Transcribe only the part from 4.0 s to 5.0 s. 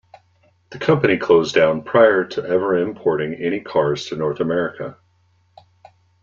to North America.